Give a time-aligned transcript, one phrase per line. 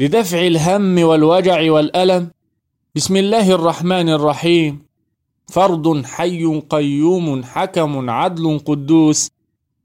[0.00, 2.30] لدفع الهم والوجع والألم.
[2.94, 4.78] بسم الله الرحمن الرحيم.
[5.52, 9.30] فرد حي قيوم حكم عدل قدوس.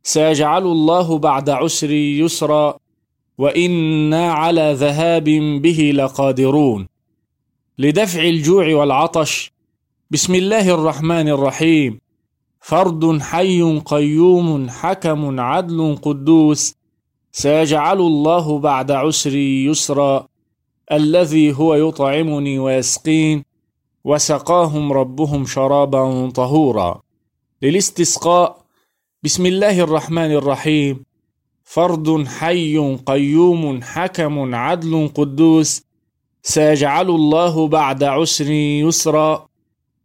[0.04, 2.78] سيجعل الله بعد عسر يسرا.
[3.38, 5.24] وإنا على ذهاب
[5.62, 6.88] به لقادرون.
[7.80, 9.52] لدفع الجوع والعطش.
[10.12, 12.00] بسم الله الرحمن الرحيم.
[12.62, 16.76] فرد حي قيوم حكم عدل قدوس.
[17.38, 20.28] سيجعل الله بعد عسري يسرا
[20.92, 23.44] الذي هو يطعمني ويسقين
[24.04, 27.02] وسقاهم ربهم شرابا طهورا.
[27.62, 28.58] للاستسقاء
[29.24, 31.06] بسم الله الرحمن الرحيم.
[31.64, 35.84] فرد حي قيوم حكم عدل قدوس
[36.44, 39.48] سيجعل الله بعد عسر يسرا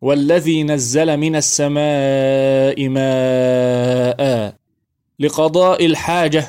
[0.03, 4.55] والذي نزل من السماء ماء
[5.19, 6.49] لقضاء الحاجة.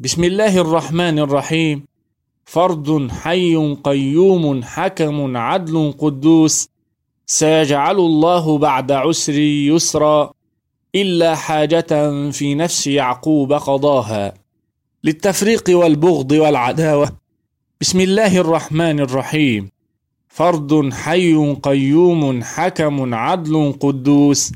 [0.00, 1.84] بسم الله الرحمن الرحيم
[2.44, 6.68] فرد حي قيوم حكم عدل قدوس
[7.26, 10.32] سيجعل الله بعد عسر يسرا
[10.94, 14.34] الا حاجة في نفس يعقوب قضاها
[15.04, 17.12] للتفريق والبغض والعداوه
[17.80, 19.70] بسم الله الرحمن الرحيم
[20.28, 24.52] فرد حي قيوم حكم عدل قدوس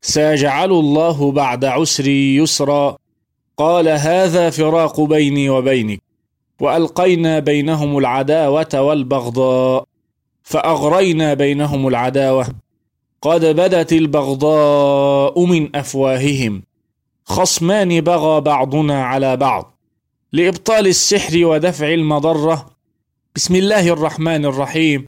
[0.00, 3.01] سيجعل الله بعد عسر يسرا
[3.56, 6.02] قال هذا فراق بيني وبينك.
[6.60, 9.84] وألقينا بينهم العداوة والبغضاء.
[10.42, 12.46] فأغرينا بينهم العداوة.
[13.22, 16.62] قد بدت البغضاء من أفواههم.
[17.24, 19.78] خصمان بغى بعضنا على بعض.
[20.32, 22.70] لإبطال السحر ودفع المضرة.
[23.36, 25.06] بسم الله الرحمن الرحيم.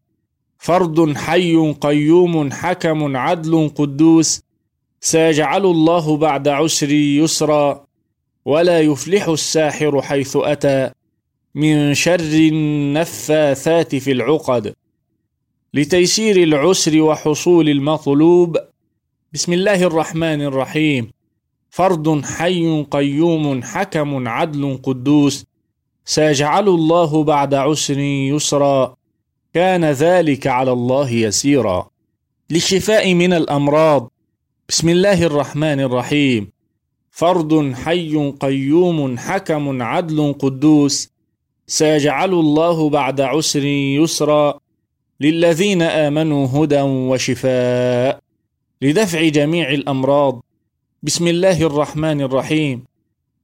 [0.59, 4.43] فرد حي قيوم حكم عدل قدوس.
[5.01, 7.84] سيجعل الله بعد عسر يسرا.
[8.45, 10.91] ولا يفلح الساحر حيث أتى
[11.55, 14.75] من شر النفاثات في العقد.
[15.75, 18.57] لتيسير العسر وحصول المطلوب.
[19.33, 21.11] بسم الله الرحمن الرحيم.
[21.71, 25.45] فرد حي قيوم حكم عدل قدوس.
[26.05, 28.97] سيجعل الله بعد عسر يسرا.
[29.55, 31.91] كان ذلك على الله يسيرا.
[32.51, 34.11] للشفاء من الأمراض.
[34.69, 36.54] بسم الله الرحمن الرحيم.
[37.15, 41.09] فرد حي قيوم حكم عدل قدوس
[41.67, 44.59] سيجعل الله بعد عسر يسرا
[45.21, 48.19] للذين آمنوا هدى وشفاء
[48.83, 50.43] لدفع جميع الأمراض.
[51.03, 52.85] بسم الله الرحمن الرحيم.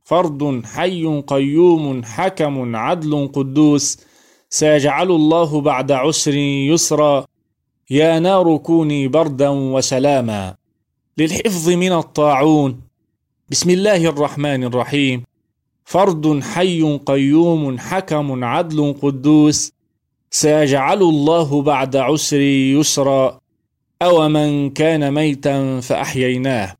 [0.04, 3.98] فرد حي قيوم حكم عدل قدوس
[4.48, 7.26] سيجعل الله بعد عسر يسرا.
[7.90, 10.54] يا نار كوني بردا وسلاما
[11.18, 12.89] للحفظ من الطاعون.
[13.50, 15.24] بسم الله الرحمن الرحيم
[15.84, 19.72] فرد حي قيوم حكم عدل قدوس
[20.30, 23.40] سيجعل الله بعد عسر يسرا
[24.02, 26.76] أو من كان ميتا فأحييناه